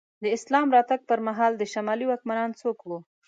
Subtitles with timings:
[0.23, 2.97] د اسلام راتګ پر مهال د شمالي واکمنان څوک وو؟